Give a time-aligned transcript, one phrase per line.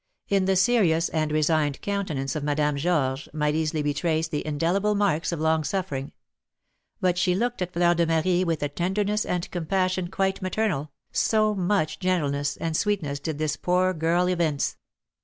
[0.29, 4.95] In the serious and resigned countenance of Madame Georges might easily be traced the indelible
[4.95, 6.11] marks of long suffering;
[6.99, 11.53] but she looked at Fleur de Marie with a tenderness and compassion quite maternal, so
[11.53, 14.75] much gentleness and sweetness did this poor girl evince.